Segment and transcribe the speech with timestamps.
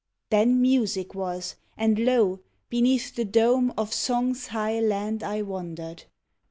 [0.31, 2.39] Then music was, and lo!
[2.69, 6.05] beneath the dome Of Song's high land I wandered.